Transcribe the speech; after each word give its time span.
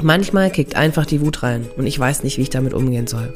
Manchmal 0.00 0.50
kickt 0.50 0.76
einfach 0.76 1.06
die 1.06 1.20
Wut 1.20 1.42
rein 1.42 1.66
und 1.76 1.86
ich 1.88 1.98
weiß 1.98 2.22
nicht, 2.22 2.38
wie 2.38 2.42
ich 2.42 2.50
damit 2.50 2.72
umgehen 2.72 3.08
soll. 3.08 3.34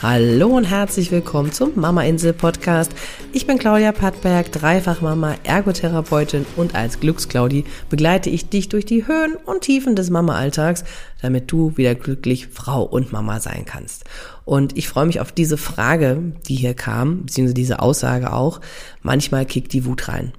Hallo 0.00 0.56
und 0.56 0.62
herzlich 0.62 1.10
willkommen 1.10 1.50
zum 1.50 1.72
Mama 1.74 2.04
Insel 2.04 2.32
Podcast. 2.32 2.92
Ich 3.32 3.48
bin 3.48 3.58
Claudia 3.58 3.90
Pattberg, 3.90 4.52
Dreifachmama, 4.52 5.34
Ergotherapeutin 5.42 6.46
und 6.54 6.76
als 6.76 7.00
Glücksclaudi 7.00 7.64
begleite 7.90 8.30
ich 8.30 8.48
dich 8.48 8.68
durch 8.68 8.86
die 8.86 9.08
Höhen 9.08 9.34
und 9.34 9.62
Tiefen 9.62 9.96
des 9.96 10.10
Mama-Alltags, 10.10 10.84
damit 11.22 11.50
du 11.50 11.76
wieder 11.76 11.96
glücklich 11.96 12.46
Frau 12.46 12.84
und 12.84 13.10
Mama 13.10 13.40
sein 13.40 13.64
kannst. 13.66 14.04
Und 14.44 14.78
ich 14.78 14.88
freue 14.88 15.06
mich 15.06 15.18
auf 15.18 15.32
diese 15.32 15.56
Frage, 15.56 16.34
die 16.46 16.54
hier 16.54 16.74
kam, 16.74 17.22
beziehungsweise 17.22 17.54
diese 17.54 17.80
Aussage 17.80 18.32
auch. 18.32 18.60
Manchmal 19.02 19.44
kickt 19.44 19.72
die 19.72 19.84
Wut 19.84 20.06
rein. 20.06 20.32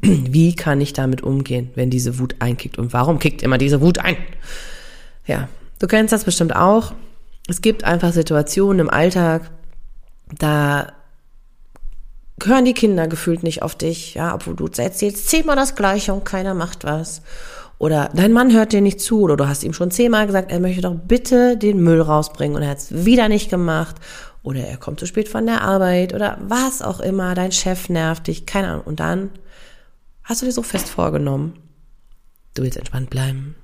Wie 0.00 0.54
kann 0.54 0.80
ich 0.80 0.92
damit 0.92 1.22
umgehen, 1.22 1.70
wenn 1.74 1.90
diese 1.90 2.18
Wut 2.18 2.36
einkickt? 2.38 2.78
Und 2.78 2.92
warum 2.92 3.18
kickt 3.18 3.42
immer 3.42 3.58
diese 3.58 3.80
Wut 3.80 3.98
ein? 3.98 4.16
Ja, 5.26 5.48
du 5.78 5.86
kennst 5.86 6.12
das 6.12 6.24
bestimmt 6.24 6.56
auch. 6.56 6.94
Es 7.48 7.60
gibt 7.60 7.84
einfach 7.84 8.12
Situationen 8.12 8.80
im 8.80 8.90
Alltag, 8.90 9.50
da 10.38 10.92
hören 12.42 12.64
die 12.64 12.74
Kinder 12.74 13.06
gefühlt 13.06 13.42
nicht 13.42 13.62
auf 13.62 13.74
dich, 13.74 14.14
ja, 14.14 14.34
obwohl 14.34 14.56
du 14.56 14.66
erzählst 14.66 15.28
zehnmal 15.28 15.56
das 15.56 15.74
Gleiche 15.74 16.12
und 16.12 16.24
keiner 16.24 16.54
macht 16.54 16.84
was. 16.84 17.22
Oder 17.78 18.10
dein 18.14 18.32
Mann 18.32 18.52
hört 18.52 18.72
dir 18.72 18.80
nicht 18.80 19.00
zu 19.00 19.20
oder 19.20 19.36
du 19.36 19.46
hast 19.46 19.62
ihm 19.62 19.74
schon 19.74 19.90
zehnmal 19.90 20.26
gesagt, 20.26 20.50
er 20.50 20.60
möchte 20.60 20.80
doch 20.80 20.94
bitte 20.94 21.56
den 21.56 21.80
Müll 21.80 22.00
rausbringen 22.00 22.56
und 22.56 22.62
er 22.62 22.70
hat 22.70 22.78
es 22.78 23.04
wieder 23.04 23.28
nicht 23.28 23.50
gemacht. 23.50 23.96
Oder 24.42 24.60
er 24.60 24.76
kommt 24.76 25.00
zu 25.00 25.06
spät 25.06 25.28
von 25.28 25.44
der 25.44 25.62
Arbeit 25.62 26.14
oder 26.14 26.38
was 26.40 26.80
auch 26.80 27.00
immer, 27.00 27.34
dein 27.34 27.52
Chef 27.52 27.88
nervt 27.88 28.28
dich, 28.28 28.46
keine 28.46 28.68
Ahnung. 28.68 28.84
Und 28.86 29.00
dann 29.00 29.30
hast 30.26 30.42
du 30.42 30.46
dir 30.46 30.52
so 30.52 30.62
fest 30.62 30.88
vorgenommen, 30.88 31.54
du 32.54 32.62
willst 32.62 32.76
entspannt 32.76 33.08
bleiben, 33.08 33.54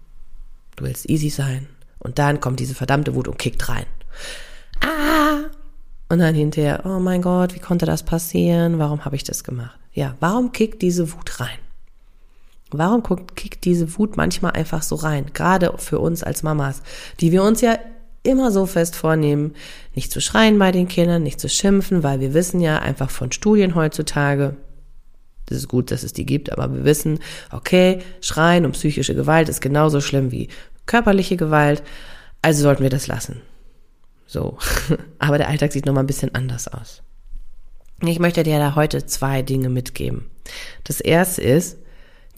du 0.76 0.84
willst 0.84 1.10
easy 1.10 1.28
sein. 1.28 1.66
Und 1.98 2.18
dann 2.18 2.40
kommt 2.40 2.58
diese 2.58 2.74
verdammte 2.74 3.14
Wut 3.14 3.28
und 3.28 3.38
kickt 3.38 3.68
rein. 3.68 3.86
Ah! 4.80 5.50
Und 6.08 6.18
dann 6.18 6.34
hinterher, 6.34 6.84
oh 6.84 6.98
mein 6.98 7.22
Gott, 7.22 7.54
wie 7.54 7.60
konnte 7.60 7.86
das 7.86 8.02
passieren? 8.02 8.78
Warum 8.78 9.04
habe 9.04 9.16
ich 9.16 9.24
das 9.24 9.44
gemacht? 9.44 9.78
Ja, 9.92 10.16
warum 10.20 10.52
kickt 10.52 10.82
diese 10.82 11.12
Wut 11.12 11.40
rein? 11.40 11.58
Warum 12.70 13.02
kickt 13.34 13.64
diese 13.64 13.98
Wut 13.98 14.16
manchmal 14.16 14.52
einfach 14.52 14.82
so 14.82 14.94
rein? 14.96 15.26
Gerade 15.34 15.72
für 15.78 15.98
uns 15.98 16.22
als 16.22 16.42
Mamas, 16.42 16.82
die 17.20 17.32
wir 17.32 17.42
uns 17.42 17.60
ja 17.60 17.78
immer 18.22 18.50
so 18.50 18.66
fest 18.66 18.96
vornehmen, 18.96 19.54
nicht 19.94 20.12
zu 20.12 20.20
schreien 20.20 20.58
bei 20.58 20.72
den 20.72 20.88
Kindern, 20.88 21.22
nicht 21.22 21.40
zu 21.40 21.48
schimpfen, 21.48 22.02
weil 22.02 22.20
wir 22.20 22.34
wissen 22.34 22.60
ja 22.60 22.78
einfach 22.78 23.10
von 23.10 23.32
Studien 23.32 23.74
heutzutage, 23.74 24.56
das 25.52 25.62
ist 25.62 25.68
gut, 25.68 25.90
dass 25.90 26.02
es 26.02 26.12
die 26.12 26.26
gibt, 26.26 26.52
aber 26.52 26.72
wir 26.74 26.84
wissen, 26.84 27.18
okay, 27.50 28.00
Schreien 28.20 28.64
und 28.64 28.72
psychische 28.72 29.14
Gewalt 29.14 29.48
ist 29.48 29.60
genauso 29.60 30.00
schlimm 30.00 30.30
wie 30.30 30.48
körperliche 30.86 31.36
Gewalt, 31.36 31.82
also 32.42 32.62
sollten 32.62 32.82
wir 32.82 32.90
das 32.90 33.06
lassen. 33.06 33.40
So. 34.26 34.58
Aber 35.18 35.38
der 35.38 35.48
Alltag 35.48 35.72
sieht 35.72 35.86
nochmal 35.86 36.04
ein 36.04 36.08
bisschen 36.08 36.34
anders 36.34 36.66
aus. 36.66 37.02
Ich 38.00 38.18
möchte 38.18 38.42
dir 38.42 38.58
da 38.58 38.74
heute 38.74 39.06
zwei 39.06 39.42
Dinge 39.42 39.68
mitgeben. 39.68 40.30
Das 40.84 41.00
erste 41.00 41.42
ist, 41.42 41.76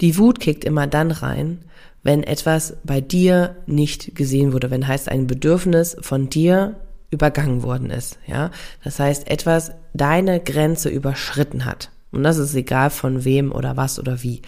die 0.01 0.19
Wut 0.19 0.41
kickt 0.41 0.65
immer 0.65 0.87
dann 0.87 1.11
rein, 1.11 1.65
wenn 2.03 2.23
etwas 2.23 2.77
bei 2.85 3.01
dir 3.01 3.57
nicht 3.67 4.15
gesehen 4.15 4.53
wurde, 4.53 4.71
wenn 4.71 4.87
heißt 4.87 5.09
ein 5.09 5.27
Bedürfnis 5.27 5.97
von 6.01 6.29
dir 6.29 6.77
übergangen 7.11 7.63
worden 7.63 7.91
ist, 7.91 8.19
ja? 8.27 8.51
Das 8.83 8.99
heißt, 8.99 9.31
etwas 9.31 9.73
deine 9.95 10.41
Grenze 10.41 10.89
überschritten 10.89 11.65
hat. 11.65 11.91
Und 12.17 12.23
das 12.23 12.39
ist 12.39 12.55
egal 12.55 12.91
von 12.91 13.25
wem 13.25 13.53
oder 13.53 13.77
was 13.77 13.99
oder 13.99 14.23
wie. 14.23 14.43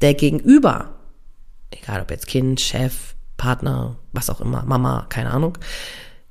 Der 0.00 0.14
Gegenüber, 0.14 0.90
egal 1.70 2.02
ob 2.02 2.10
jetzt 2.10 2.26
Kind, 2.26 2.60
Chef, 2.60 3.14
Partner, 3.36 3.96
was 4.12 4.30
auch 4.30 4.40
immer, 4.40 4.64
Mama, 4.64 5.06
keine 5.08 5.30
Ahnung, 5.30 5.58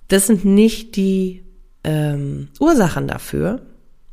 das 0.08 0.28
sind 0.28 0.46
nicht 0.46 0.96
die 0.96 1.44
ähm, 1.84 2.50
Ursachen 2.60 3.08
dafür. 3.08 3.62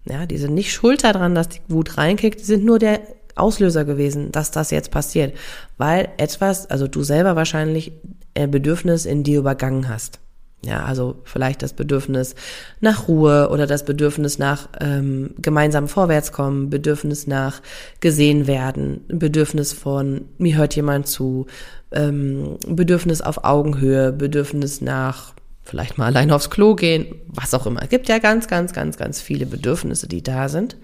Ja, 0.05 0.27
die 0.27 0.39
sind 0.39 0.55
nicht 0.55 0.73
schuld 0.73 1.05
daran, 1.05 1.35
dass 1.35 1.49
die 1.49 1.61
Wut 1.69 1.97
reinkickt, 1.97 2.41
die 2.41 2.45
sind 2.45 2.65
nur 2.65 2.79
der 2.79 3.01
Auslöser 3.35 3.85
gewesen, 3.85 4.33
dass 4.33 4.51
das 4.51 4.71
jetzt 4.71 4.91
passiert. 4.91 5.37
Weil 5.79 6.09
etwas, 6.17 6.69
also 6.71 6.89
du 6.89 7.03
selber 7.03 7.37
wahrscheinlich 7.37 7.93
ein 8.37 8.51
Bedürfnis 8.51 9.07
in 9.07 9.23
dir 9.23 9.39
übergangen 9.39 9.89
hast. 9.89 10.19
Ja, 10.65 10.85
also 10.85 11.17
vielleicht 11.25 11.63
das 11.63 11.73
Bedürfnis 11.73 12.37
nach 12.81 13.09
Ruhe 13.09 13.49
oder 13.51 13.67
das 13.67 13.85
Bedürfnis 13.85 14.39
nach 14.39 14.69
ähm, 14.81 15.35
gemeinsam 15.39 15.89
vorwärtskommen, 15.89 16.71
Bedürfnis 16.71 17.27
nach 17.27 17.61
gesehen 17.99 18.47
werden, 18.47 19.05
Bedürfnis 19.09 19.73
von 19.73 20.27
mir 20.39 20.57
hört 20.57 20.77
jemand 20.77 21.09
zu, 21.09 21.47
ähm, 21.91 22.59
Bedürfnis 22.69 23.23
auf 23.23 23.43
Augenhöhe, 23.43 24.13
Bedürfnis 24.13 24.81
nach 24.81 25.35
vielleicht 25.65 25.99
mal 25.99 26.07
allein 26.07 26.31
aufs 26.31 26.51
Klo 26.51 26.77
gehen, 26.77 27.17
was 27.27 27.55
auch 27.55 27.67
immer. 27.67 27.83
Es 27.83 27.89
gibt 27.89 28.09
ja 28.09 28.19
ganz, 28.19 28.47
ganz, 28.47 28.73
ganz, 28.73 28.97
ganz 28.97 29.21
viele 29.21 29.47
Bedürfnisse, 29.47 30.07
die 30.07 30.23
da 30.23 30.49
sind 30.49 30.77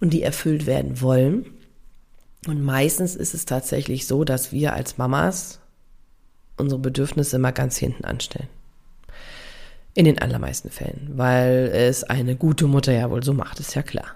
und 0.00 0.12
die 0.12 0.22
erfüllt 0.22 0.66
werden 0.66 1.00
wollen. 1.00 1.46
Und 2.46 2.62
meistens 2.62 3.16
ist 3.16 3.32
es 3.34 3.46
tatsächlich 3.46 4.06
so, 4.06 4.24
dass 4.24 4.52
wir 4.52 4.74
als 4.74 4.98
Mamas 4.98 5.60
unsere 6.56 6.80
Bedürfnisse 6.80 7.36
immer 7.36 7.52
ganz 7.52 7.78
hinten 7.78 8.04
anstellen. 8.04 8.48
In 9.94 10.04
den 10.04 10.20
allermeisten 10.20 10.70
Fällen, 10.70 11.10
weil 11.16 11.70
es 11.72 12.04
eine 12.04 12.36
gute 12.36 12.66
Mutter 12.66 12.92
ja 12.92 13.10
wohl 13.10 13.24
so 13.24 13.34
macht, 13.34 13.58
ist 13.58 13.74
ja 13.74 13.82
klar. 13.82 14.14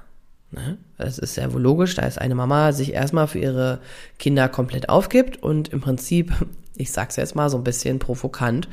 Ne? 0.52 0.78
Das 0.98 1.18
ist 1.18 1.36
ja 1.36 1.52
wohl 1.52 1.62
logisch, 1.62 1.96
da 1.96 2.02
ist 2.02 2.20
eine 2.20 2.36
Mama 2.36 2.72
sich 2.72 2.92
erstmal 2.92 3.26
für 3.26 3.40
ihre 3.40 3.80
Kinder 4.18 4.48
komplett 4.48 4.88
aufgibt 4.88 5.42
und 5.42 5.68
im 5.68 5.80
Prinzip, 5.80 6.32
ich 6.76 6.92
sag's 6.92 7.16
jetzt 7.16 7.34
mal 7.34 7.50
so 7.50 7.56
ein 7.56 7.64
bisschen 7.64 7.98
provokant, 7.98 8.68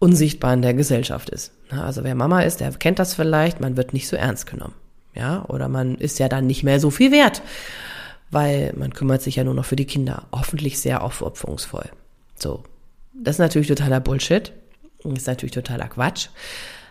unsichtbar 0.00 0.54
in 0.54 0.62
der 0.62 0.74
Gesellschaft 0.74 1.30
ist. 1.30 1.52
Ne? 1.70 1.82
Also 1.82 2.02
wer 2.02 2.14
Mama 2.14 2.40
ist, 2.40 2.60
der 2.60 2.72
kennt 2.72 2.98
das 2.98 3.14
vielleicht, 3.14 3.60
man 3.60 3.76
wird 3.76 3.92
nicht 3.92 4.08
so 4.08 4.16
ernst 4.16 4.46
genommen. 4.46 4.74
Ja, 5.14 5.44
oder 5.48 5.68
man 5.68 5.94
ist 5.94 6.18
ja 6.18 6.28
dann 6.28 6.48
nicht 6.48 6.64
mehr 6.64 6.80
so 6.80 6.90
viel 6.90 7.12
wert, 7.12 7.42
weil 8.32 8.72
man 8.76 8.92
kümmert 8.92 9.22
sich 9.22 9.36
ja 9.36 9.44
nur 9.44 9.54
noch 9.54 9.64
für 9.64 9.76
die 9.76 9.86
Kinder. 9.86 10.26
Hoffentlich 10.32 10.80
sehr 10.80 11.04
aufopferungsvoll. 11.04 11.88
So. 12.36 12.64
Das 13.14 13.36
ist 13.36 13.38
natürlich 13.38 13.68
totaler 13.68 14.00
Bullshit. 14.00 14.52
Ist 15.04 15.26
natürlich 15.26 15.52
totaler 15.52 15.88
Quatsch. 15.88 16.28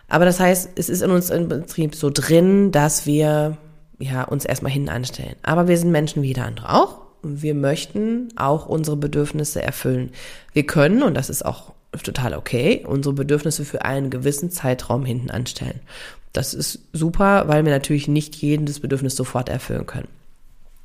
Aber 0.07 0.25
das 0.25 0.40
heißt, 0.40 0.72
es 0.75 0.90
ist 0.90 1.01
in 1.01 1.12
uns 1.12 1.29
im 1.29 1.50
Prinzip 1.50 1.96
so 1.96 2.12
drin, 2.13 2.72
dass 2.72 3.06
wir 3.06 3.57
ja, 4.00 4.24
uns 4.24 4.46
erstmal 4.46 4.72
hinten 4.72 4.90
anstellen. 4.90 5.35
Aber 5.44 5.68
wir 5.68 5.78
sind 5.78 5.91
Menschen 5.91 6.22
wie 6.22 6.28
jeder 6.28 6.46
andere 6.46 6.73
auch. 6.73 7.02
Und 7.23 7.41
wir 7.41 7.56
möchten 7.56 8.29
auch 8.35 8.68
unsere 8.68 8.97
Bedürfnisse 8.97 9.62
erfüllen. 9.62 10.12
Wir 10.52 10.66
können, 10.66 11.03
und 11.03 11.16
das 11.16 11.29
ist 11.29 11.46
auch 11.46 11.72
total 12.03 12.34
okay, 12.34 12.84
unsere 12.85 13.13
Bedürfnisse 13.13 13.66
für 13.66 13.84
einen 13.84 14.09
gewissen 14.09 14.52
Zeitraum 14.52 15.06
hinten 15.06 15.31
anstellen. 15.31 15.79
Das 16.34 16.53
ist 16.53 16.79
super, 16.91 17.47
weil 17.47 17.63
wir 17.63 17.72
natürlich 17.72 18.07
nicht 18.07 18.35
jedes 18.35 18.79
Bedürfnis 18.79 19.16
sofort 19.16 19.50
erfüllen 19.50 19.85
können. 19.85 20.07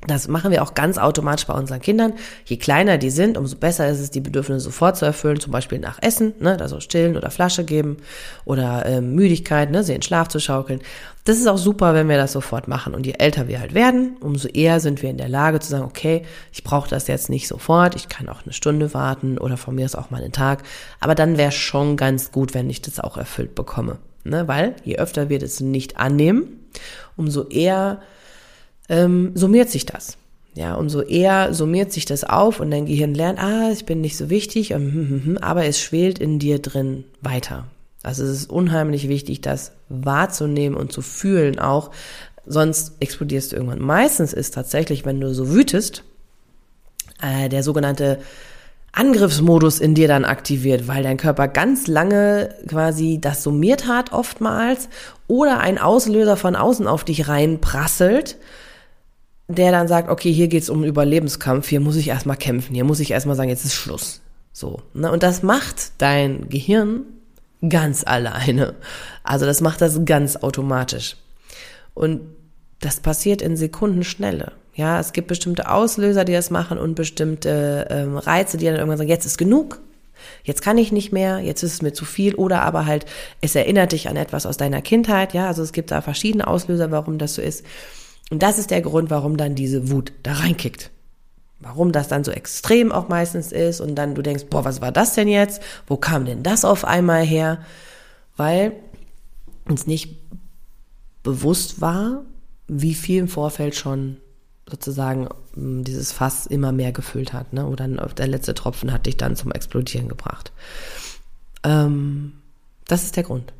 Das 0.07 0.29
machen 0.29 0.51
wir 0.51 0.63
auch 0.63 0.75
ganz 0.75 0.97
automatisch 0.97 1.45
bei 1.45 1.53
unseren 1.53 1.81
Kindern. 1.81 2.13
Je 2.45 2.55
kleiner 2.55 2.97
die 2.97 3.09
sind, 3.09 3.37
umso 3.37 3.57
besser 3.57 3.89
ist 3.89 3.99
es, 3.99 4.09
die 4.09 4.21
Bedürfnisse 4.21 4.61
sofort 4.61 4.95
zu 4.95 5.03
erfüllen, 5.03 5.41
zum 5.41 5.51
Beispiel 5.51 5.77
nach 5.77 6.01
Essen, 6.01 6.33
ne, 6.39 6.57
also 6.61 6.79
stillen 6.79 7.17
oder 7.17 7.29
Flasche 7.31 7.65
geben 7.65 7.97
oder 8.45 8.85
ähm, 8.85 9.13
Müdigkeit, 9.13 9.71
ne, 9.71 9.83
sie 9.83 9.93
in 9.93 10.01
Schlaf 10.01 10.29
zu 10.29 10.39
schaukeln. 10.39 10.79
Das 11.25 11.37
ist 11.37 11.47
auch 11.47 11.57
super, 11.57 11.93
wenn 11.93 12.07
wir 12.07 12.15
das 12.15 12.31
sofort 12.31 12.69
machen. 12.69 12.95
Und 12.95 13.05
je 13.05 13.15
älter 13.17 13.49
wir 13.49 13.59
halt 13.59 13.73
werden, 13.73 14.15
umso 14.21 14.47
eher 14.47 14.79
sind 14.79 15.01
wir 15.01 15.09
in 15.09 15.17
der 15.17 15.27
Lage 15.27 15.59
zu 15.59 15.69
sagen, 15.69 15.83
okay, 15.83 16.23
ich 16.53 16.63
brauche 16.63 16.89
das 16.89 17.07
jetzt 17.07 17.29
nicht 17.29 17.49
sofort, 17.49 17.95
ich 17.95 18.07
kann 18.07 18.29
auch 18.29 18.43
eine 18.43 18.53
Stunde 18.53 18.93
warten 18.93 19.37
oder 19.37 19.57
von 19.57 19.75
mir 19.75 19.85
ist 19.85 19.97
auch 19.97 20.11
mal 20.11 20.23
einen 20.23 20.31
Tag. 20.31 20.63
Aber 21.01 21.13
dann 21.13 21.37
wäre 21.37 21.51
schon 21.51 21.97
ganz 21.97 22.31
gut, 22.31 22.53
wenn 22.53 22.69
ich 22.69 22.81
das 22.81 23.01
auch 23.01 23.17
erfüllt 23.17 23.53
bekomme. 23.53 23.97
Ne? 24.23 24.47
Weil 24.47 24.77
je 24.85 24.97
öfter 24.97 25.27
wir 25.27 25.39
das 25.39 25.59
nicht 25.59 25.97
annehmen, 25.97 26.67
umso 27.17 27.47
eher 27.49 27.99
ähm, 28.89 29.31
summiert 29.35 29.69
sich 29.69 29.85
das. 29.85 30.17
Ja, 30.55 30.75
umso 30.75 31.01
eher 31.01 31.53
summiert 31.53 31.93
sich 31.93 32.05
das 32.05 32.23
auf 32.23 32.59
und 32.59 32.71
dein 32.71 32.85
Gehirn 32.85 33.13
lernt, 33.13 33.39
ah, 33.39 33.69
ich 33.71 33.85
bin 33.85 34.01
nicht 34.01 34.17
so 34.17 34.29
wichtig, 34.29 34.71
hm, 34.71 34.91
hm, 34.91 35.21
hm, 35.25 35.37
aber 35.37 35.65
es 35.65 35.79
schwelt 35.79 36.19
in 36.19 36.39
dir 36.39 36.59
drin 36.59 37.05
weiter. 37.21 37.65
Also 38.03 38.23
es 38.23 38.31
ist 38.31 38.49
unheimlich 38.49 39.07
wichtig, 39.07 39.41
das 39.41 39.71
wahrzunehmen 39.89 40.75
und 40.75 40.91
zu 40.91 41.01
fühlen 41.01 41.59
auch, 41.59 41.91
sonst 42.45 42.93
explodierst 42.99 43.51
du 43.51 43.57
irgendwann. 43.57 43.79
Meistens 43.79 44.33
ist 44.33 44.53
tatsächlich, 44.53 45.05
wenn 45.05 45.21
du 45.21 45.33
so 45.33 45.49
wütest, 45.49 46.03
äh, 47.21 47.47
der 47.47 47.63
sogenannte 47.63 48.19
Angriffsmodus 48.91 49.79
in 49.79 49.93
dir 49.93 50.07
dann 50.07 50.25
aktiviert, 50.25 50.87
weil 50.87 51.03
dein 51.03 51.17
Körper 51.17 51.47
ganz 51.47 51.87
lange 51.87 52.55
quasi 52.67 53.19
das 53.21 53.43
summiert 53.43 53.87
hat 53.87 54.11
oftmals 54.13 54.89
oder 55.27 55.59
ein 55.59 55.77
Auslöser 55.77 56.37
von 56.37 56.55
außen 56.55 56.87
auf 56.87 57.03
dich 57.03 57.27
reinprasselt 57.27 58.37
der 59.49 59.71
dann 59.71 59.87
sagt, 59.87 60.09
okay, 60.09 60.31
hier 60.31 60.47
geht's 60.47 60.69
um 60.69 60.83
Überlebenskampf, 60.83 61.67
hier 61.67 61.79
muss 61.79 61.95
ich 61.95 62.07
erstmal 62.07 62.37
kämpfen, 62.37 62.75
hier 62.75 62.83
muss 62.83 62.99
ich 62.99 63.11
erstmal 63.11 63.35
sagen, 63.35 63.49
jetzt 63.49 63.65
ist 63.65 63.73
Schluss. 63.73 64.21
So. 64.53 64.81
Ne? 64.93 65.11
Und 65.11 65.23
das 65.23 65.41
macht 65.41 65.93
dein 65.97 66.49
Gehirn 66.49 67.01
ganz 67.67 68.03
alleine. 68.05 68.75
Also 69.23 69.45
das 69.45 69.59
macht 69.59 69.81
das 69.81 70.05
ganz 70.05 70.35
automatisch. 70.37 71.17
Und 71.95 72.21
das 72.79 72.99
passiert 72.99 73.41
in 73.41 73.57
Sekundenschnelle. 73.57 74.51
Ja, 74.75 74.99
es 74.99 75.13
gibt 75.13 75.27
bestimmte 75.27 75.69
Auslöser, 75.69 76.23
die 76.25 76.31
das 76.33 76.51
machen 76.51 76.77
und 76.77 76.95
bestimmte 76.95 77.87
ähm, 77.89 78.17
Reize, 78.17 78.57
die 78.57 78.65
dann 78.65 78.75
irgendwann 78.75 78.99
sagen, 78.99 79.09
jetzt 79.09 79.25
ist 79.25 79.37
genug. 79.37 79.81
Jetzt 80.43 80.61
kann 80.61 80.77
ich 80.77 80.91
nicht 80.91 81.11
mehr, 81.11 81.39
jetzt 81.39 81.63
ist 81.63 81.73
es 81.73 81.81
mir 81.81 81.93
zu 81.93 82.05
viel 82.05 82.35
oder 82.35 82.61
aber 82.61 82.85
halt, 82.85 83.05
es 83.41 83.55
erinnert 83.55 83.93
dich 83.93 84.09
an 84.09 84.15
etwas 84.15 84.45
aus 84.45 84.57
deiner 84.57 84.81
Kindheit, 84.81 85.33
ja, 85.33 85.47
also 85.47 85.63
es 85.63 85.71
gibt 85.71 85.91
da 85.91 86.01
verschiedene 86.01 86.45
Auslöser, 86.45 86.91
warum 86.91 87.17
das 87.17 87.35
so 87.35 87.41
ist. 87.41 87.65
Und 88.29 88.43
das 88.43 88.59
ist 88.59 88.71
der 88.71 88.81
Grund, 88.81 89.09
warum 89.09 89.37
dann 89.37 89.55
diese 89.55 89.89
Wut 89.89 90.13
da 90.23 90.33
reinkickt. 90.33 90.91
Warum 91.59 91.91
das 91.91 92.07
dann 92.07 92.23
so 92.23 92.31
extrem 92.31 92.91
auch 92.91 93.09
meistens 93.09 93.51
ist 93.51 93.81
und 93.81 93.95
dann 93.95 94.15
du 94.15 94.21
denkst, 94.21 94.45
boah, 94.49 94.63
was 94.63 94.81
war 94.81 94.91
das 94.91 95.13
denn 95.13 95.27
jetzt? 95.27 95.61
Wo 95.87 95.97
kam 95.97 96.25
denn 96.25 96.43
das 96.43 96.63
auf 96.63 96.85
einmal 96.85 97.23
her? 97.23 97.59
Weil 98.37 98.73
uns 99.67 99.85
nicht 99.85 100.15
bewusst 101.21 101.81
war, 101.81 102.23
wie 102.67 102.93
viel 102.93 103.19
im 103.19 103.27
Vorfeld 103.27 103.75
schon 103.75 104.17
sozusagen 104.69 105.27
mm, 105.55 105.83
dieses 105.83 106.11
Fass 106.11 106.45
immer 106.45 106.71
mehr 106.71 106.91
gefüllt 106.91 107.33
hat, 107.33 107.51
ne? 107.53 107.65
Oder 107.65 107.87
der 107.87 108.27
letzte 108.27 108.53
Tropfen 108.53 108.93
hat 108.93 109.05
dich 109.05 109.17
dann 109.17 109.35
zum 109.35 109.51
Explodieren 109.51 110.07
gebracht. 110.07 110.53
Ähm, 111.63 112.33
das 112.87 113.03
ist 113.03 113.15
der 113.15 113.23
Grund. 113.23 113.51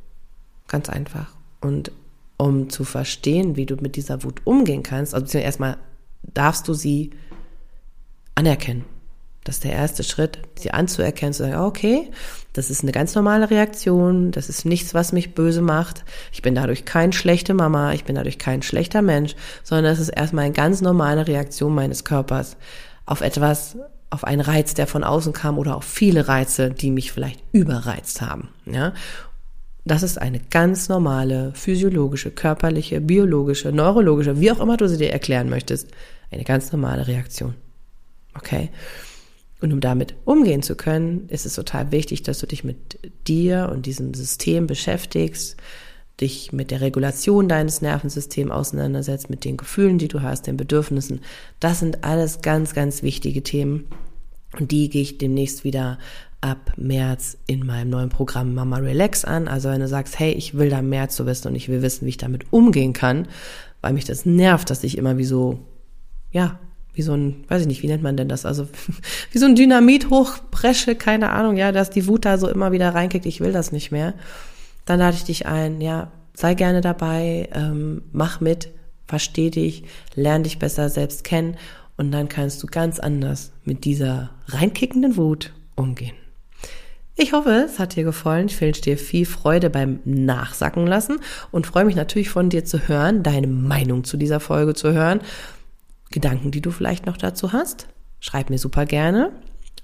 Ganz 0.67 0.87
einfach. 0.89 1.27
Und 1.61 1.91
um 2.39 2.69
zu 2.69 2.85
verstehen, 2.85 3.57
wie 3.57 3.65
du 3.65 3.75
mit 3.75 3.97
dieser 3.97 4.23
Wut 4.23 4.41
umgehen 4.45 4.81
kannst, 4.81 5.13
also 5.13 5.37
erstmal 5.37 5.77
darfst 6.23 6.67
du 6.67 6.73
sie 6.73 7.11
anerkennen. 8.33 8.85
Das 9.43 9.55
ist 9.55 9.63
der 9.63 9.73
erste 9.73 10.03
Schritt, 10.03 10.39
sie 10.57 10.71
anzuerkennen, 10.71 11.33
zu 11.33 11.43
sagen, 11.43 11.55
okay, 11.55 12.11
das 12.53 12.69
ist 12.69 12.83
eine 12.83 12.91
ganz 12.91 13.15
normale 13.15 13.49
Reaktion, 13.49 14.31
das 14.31 14.47
ist 14.47 14.65
nichts, 14.65 14.93
was 14.93 15.11
mich 15.11 15.33
böse 15.33 15.61
macht. 15.61 16.05
Ich 16.31 16.41
bin 16.41 16.55
dadurch 16.55 16.85
kein 16.85 17.11
schlechte 17.13 17.53
Mama, 17.53 17.93
ich 17.93 18.05
bin 18.05 18.15
dadurch 18.15 18.37
kein 18.37 18.61
schlechter 18.61 19.01
Mensch, 19.01 19.35
sondern 19.63 19.85
das 19.85 19.99
ist 19.99 20.09
erstmal 20.09 20.45
eine 20.45 20.53
ganz 20.53 20.81
normale 20.81 21.27
Reaktion 21.27 21.73
meines 21.75 22.05
Körpers 22.05 22.57
auf 23.05 23.21
etwas, 23.21 23.77
auf 24.09 24.23
einen 24.23 24.41
Reiz, 24.41 24.73
der 24.75 24.87
von 24.87 25.03
außen 25.03 25.33
kam 25.33 25.57
oder 25.57 25.75
auf 25.75 25.83
viele 25.83 26.27
Reize, 26.27 26.69
die 26.69 26.91
mich 26.91 27.11
vielleicht 27.11 27.41
überreizt 27.51 28.21
haben. 28.21 28.49
Ja? 28.65 28.93
Das 29.85 30.03
ist 30.03 30.17
eine 30.17 30.39
ganz 30.39 30.89
normale 30.89 31.51
physiologische, 31.55 32.31
körperliche, 32.31 33.01
biologische, 33.01 33.71
neurologische, 33.71 34.39
wie 34.39 34.51
auch 34.51 34.59
immer 34.59 34.77
du 34.77 34.87
sie 34.87 34.97
dir 34.97 35.11
erklären 35.11 35.49
möchtest, 35.49 35.89
eine 36.31 36.43
ganz 36.43 36.71
normale 36.71 37.07
Reaktion. 37.07 37.55
Okay? 38.35 38.69
Und 39.61 39.73
um 39.73 39.81
damit 39.81 40.15
umgehen 40.25 40.63
zu 40.63 40.75
können, 40.75 41.27
ist 41.27 41.45
es 41.45 41.55
total 41.55 41.91
wichtig, 41.91 42.23
dass 42.23 42.39
du 42.39 42.47
dich 42.47 42.63
mit 42.63 42.99
dir 43.27 43.69
und 43.73 43.85
diesem 43.85 44.13
System 44.13 44.67
beschäftigst, 44.67 45.57
dich 46.21 46.51
mit 46.51 46.71
der 46.71 46.81
Regulation 46.81 47.47
deines 47.47 47.81
Nervensystems 47.81 48.51
auseinandersetzt, 48.51 49.29
mit 49.29 49.45
den 49.45 49.57
Gefühlen, 49.57 49.97
die 49.97 50.07
du 50.07 50.21
hast, 50.21 50.47
den 50.47 50.57
Bedürfnissen. 50.57 51.21
Das 51.59 51.79
sind 51.79 52.03
alles 52.03 52.41
ganz, 52.41 52.73
ganz 52.73 53.03
wichtige 53.03 53.43
Themen. 53.43 53.87
Und 54.57 54.71
die 54.71 54.89
gehe 54.89 55.01
ich 55.01 55.17
demnächst 55.17 55.63
wieder 55.63 55.99
ab 56.41 56.73
März 56.77 57.37
in 57.47 57.65
meinem 57.65 57.89
neuen 57.89 58.09
Programm 58.09 58.53
Mama 58.53 58.77
Relax 58.77 59.25
an. 59.25 59.47
Also 59.47 59.69
wenn 59.69 59.81
du 59.81 59.87
sagst, 59.87 60.19
hey, 60.19 60.31
ich 60.31 60.57
will 60.57 60.69
da 60.69 60.81
mehr 60.81 61.09
zu 61.09 61.25
wissen 61.25 61.49
und 61.49 61.55
ich 61.55 61.69
will 61.69 61.81
wissen, 61.81 62.05
wie 62.05 62.09
ich 62.09 62.17
damit 62.17 62.51
umgehen 62.53 62.93
kann, 62.93 63.27
weil 63.81 63.93
mich 63.93 64.05
das 64.05 64.25
nervt, 64.25 64.69
dass 64.69 64.83
ich 64.83 64.97
immer 64.97 65.17
wie 65.17 65.25
so, 65.25 65.59
ja, 66.31 66.59
wie 66.93 67.01
so 67.01 67.13
ein, 67.13 67.45
weiß 67.47 67.61
ich 67.61 67.67
nicht, 67.67 67.83
wie 67.83 67.87
nennt 67.87 68.03
man 68.03 68.17
denn 68.17 68.29
das? 68.29 68.45
Also 68.45 68.67
wie 69.31 69.37
so 69.37 69.45
ein 69.45 69.55
Dynamit 69.55 70.09
hochbresche, 70.09 70.95
keine 70.95 71.31
Ahnung, 71.31 71.57
ja, 71.57 71.71
dass 71.71 71.89
die 71.89 72.07
Wut 72.07 72.25
da 72.25 72.37
so 72.37 72.47
immer 72.47 72.71
wieder 72.71 72.93
reinkickt, 72.93 73.25
ich 73.25 73.41
will 73.41 73.51
das 73.51 73.71
nicht 73.71 73.91
mehr. 73.91 74.13
Dann 74.85 74.99
lade 74.99 75.15
ich 75.15 75.23
dich 75.23 75.45
ein, 75.45 75.81
ja, 75.81 76.11
sei 76.33 76.53
gerne 76.53 76.81
dabei, 76.81 77.49
ähm, 77.53 78.01
mach 78.11 78.39
mit, 78.39 78.69
versteh 79.07 79.49
dich, 79.49 79.83
lern 80.15 80.43
dich 80.43 80.57
besser 80.57 80.89
selbst 80.89 81.23
kennen 81.23 81.57
und 81.97 82.11
dann 82.11 82.29
kannst 82.29 82.63
du 82.63 82.67
ganz 82.67 82.99
anders 82.99 83.51
mit 83.65 83.83
dieser 83.83 84.31
reinkickenden 84.47 85.17
Wut 85.17 85.51
umgehen. 85.75 86.15
Ich 87.21 87.33
hoffe, 87.33 87.65
es 87.69 87.79
hat 87.79 87.97
dir 87.97 88.05
gefallen. 88.05 88.47
Ich 88.47 88.61
wünsche 88.61 88.81
dir 88.81 88.97
viel 88.97 89.25
Freude 89.25 89.69
beim 89.69 89.99
Nachsacken 90.05 90.87
lassen 90.87 91.19
und 91.51 91.67
freue 91.67 91.83
mich 91.83 91.97
natürlich 91.97 92.29
von 92.29 92.49
dir 92.49 92.63
zu 92.63 92.87
hören, 92.87 93.23
deine 93.23 93.47
Meinung 93.47 94.05
zu 94.05 94.15
dieser 94.15 94.39
Folge 94.39 94.73
zu 94.73 94.93
hören. 94.93 95.19
Gedanken, 96.11 96.51
die 96.51 96.61
du 96.61 96.71
vielleicht 96.71 97.05
noch 97.05 97.17
dazu 97.17 97.51
hast, 97.51 97.87
schreib 98.21 98.49
mir 98.49 98.57
super 98.57 98.85
gerne. 98.85 99.33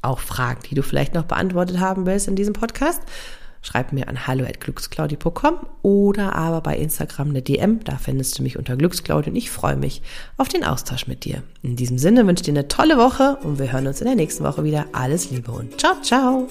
Auch 0.01 0.19
Fragen, 0.19 0.61
die 0.69 0.75
du 0.75 0.81
vielleicht 0.81 1.13
noch 1.13 1.25
beantwortet 1.25 1.81
haben 1.81 2.05
willst 2.05 2.29
in 2.29 2.37
diesem 2.37 2.53
Podcast, 2.53 3.01
schreib 3.61 3.91
mir 3.91 4.07
an 4.07 4.27
hallo@glücksclaudi.com 4.27 5.55
oder 5.81 6.35
aber 6.37 6.61
bei 6.61 6.77
Instagram 6.77 7.31
eine 7.31 7.41
DM, 7.41 7.83
da 7.83 7.97
findest 7.97 8.39
du 8.39 8.43
mich 8.43 8.57
unter 8.57 8.77
Glücksclaudi 8.77 9.31
und 9.31 9.35
ich 9.35 9.51
freue 9.51 9.75
mich 9.75 10.01
auf 10.37 10.47
den 10.47 10.63
Austausch 10.63 11.07
mit 11.07 11.25
dir. 11.25 11.43
In 11.63 11.75
diesem 11.75 11.97
Sinne 11.97 12.25
wünsche 12.25 12.43
ich 12.43 12.45
dir 12.45 12.53
eine 12.53 12.69
tolle 12.69 12.97
Woche 12.97 13.39
und 13.43 13.59
wir 13.59 13.73
hören 13.73 13.87
uns 13.87 13.99
in 13.99 14.07
der 14.07 14.15
nächsten 14.15 14.45
Woche 14.45 14.63
wieder. 14.63 14.85
Alles 14.93 15.31
Liebe 15.31 15.51
und 15.51 15.77
ciao, 15.81 15.95
ciao. 16.01 16.47